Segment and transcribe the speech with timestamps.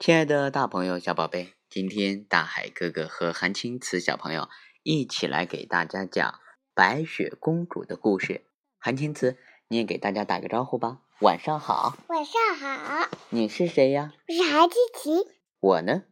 [0.00, 4.48] 亲爱的大朋友、小宝贝，今天大海哥哥和韩青瓷小朋友
[4.82, 6.40] 一起来给大家讲
[6.74, 8.44] 白雪公主的故事。
[8.78, 9.38] 韩青瓷，
[9.68, 10.98] 你也给大家打个招呼吧。
[11.20, 11.96] 晚上好。
[12.08, 13.08] 晚上好。
[13.30, 14.12] 你是谁呀？
[14.28, 15.30] 我是韩青奇。
[15.60, 16.02] 我呢？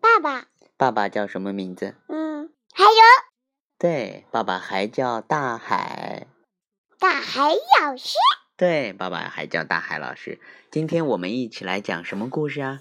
[0.00, 0.46] 爸爸。
[0.76, 1.96] 爸爸叫什么名字？
[2.08, 2.90] 嗯，还有。
[3.78, 6.28] 对，爸爸还叫大海。
[7.00, 7.50] 大海
[7.82, 8.16] 老师。
[8.56, 10.40] 对，爸爸还叫大海老师。
[10.70, 12.80] 今天我们一起来讲什么故事啊？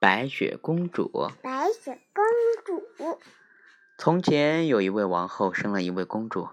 [0.00, 1.30] 白雪公主。
[1.42, 2.24] 白雪公
[2.64, 3.20] 主。
[3.98, 6.48] 从前有一位王后生了一位公主，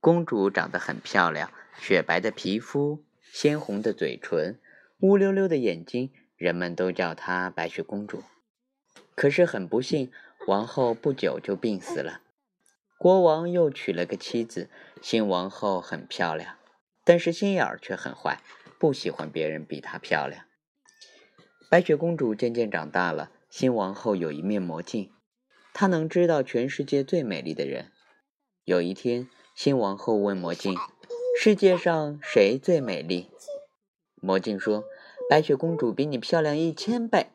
[0.00, 4.60] 公主长得很漂亮，雪白的皮肤，鲜红的嘴唇，
[5.00, 8.22] 乌溜溜的眼睛，人们都叫她白雪公主。
[9.14, 10.12] 可是很不幸，
[10.46, 12.20] 王后不久就病死了。
[12.98, 14.68] 国王又娶了个妻子，
[15.00, 16.58] 新王后很漂亮，
[17.02, 18.42] 但是心眼儿却很坏，
[18.78, 20.44] 不喜欢别人比她漂亮。
[21.68, 25.10] 白雪公主渐渐长大了，新王后有一面魔镜，
[25.72, 27.90] 她能知道全世界最美丽的人。
[28.64, 30.76] 有一天，新王后问魔镜
[31.40, 33.28] ：“世界上谁最美丽？”
[34.22, 34.84] 魔镜说
[35.28, 37.26] ：“白雪公主比你漂亮一千倍。”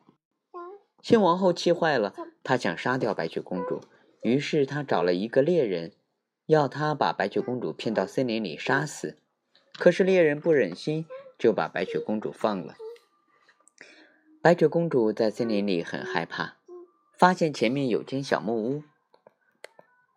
[1.02, 3.82] 新王后气坏了，她想杀掉白雪公主。
[4.22, 5.92] 于是她找了一个猎人，
[6.46, 9.16] 要他把白雪公主骗到森林里杀死。
[9.78, 11.06] 可是猎人不忍心，
[11.38, 12.74] 就把白雪公主放了。
[14.42, 16.56] 白雪公主在森林里很害怕，
[17.18, 18.84] 发现前面有间小木屋，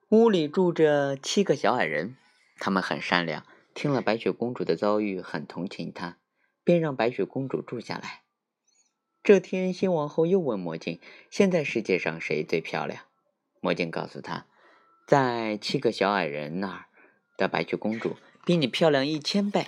[0.07, 2.15] 屋里住着七个小矮人，
[2.57, 6.19] 他们很善良，听了白雪公主的遭遇，很同情她，
[6.63, 8.21] 便让白雪公主住下来。
[9.21, 13.03] 这天，新王后又问魔镜：“现在世界上谁最漂亮？”
[13.59, 14.45] 魔镜告诉他，
[15.05, 16.85] 在七个小矮人那儿
[17.35, 18.15] 的白雪公主
[18.45, 19.67] 比你漂亮一千倍。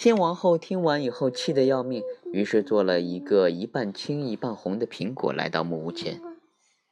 [0.00, 6.22] 新王后听完以后气得要命，于是做了一个一半青一半红的苹果来到木屋前。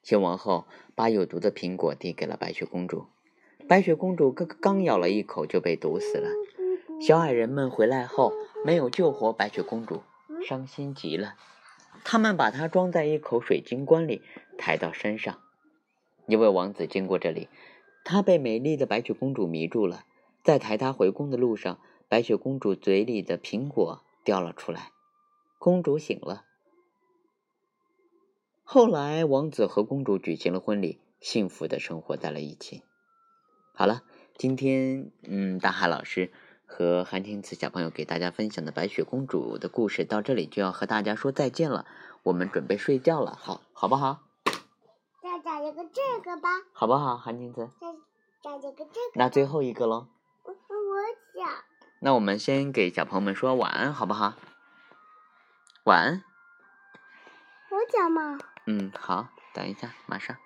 [0.03, 3.07] 新王后把有毒的苹果递给了白雪公主，
[3.67, 6.29] 白雪公主刚刚咬了一口就被毒死了。
[7.01, 10.03] 小矮人们回来后没有救活白雪公主，
[10.47, 11.33] 伤心极了。
[12.05, 14.21] 他们把她装在一口水晶棺里，
[14.59, 15.39] 抬到山上。
[16.27, 17.49] 一位王子经过这里，
[18.05, 20.05] 他被美丽的白雪公主迷住了。
[20.45, 24.93] 在抬她回宫的路上，白雪公主嘴里的苹果掉了出来，
[25.59, 26.45] 公主醒了。
[28.65, 32.83] 后来，王子和公主举行了婚礼，幸福的生活在了一起。
[33.75, 34.05] 好了，
[34.39, 36.33] 今天嗯，大海老师
[36.65, 41.87] 和韩天慈小朋友给大家分享的白雪公主的故事到这里就要和大家说再见了。
[42.23, 44.23] 我们准备睡觉了，好好不好？
[45.23, 47.69] 再讲一个这个吧，好不好，韩金子？
[47.79, 47.95] 再
[48.43, 48.91] 讲一个这个。
[49.15, 50.09] 那最后一个喽。
[52.01, 54.35] 那我们先给小朋友们说晚安，好不好？
[55.85, 56.23] 晚安。
[57.71, 58.39] 我讲嘛。
[58.67, 60.37] 嗯，好，等一下，马上。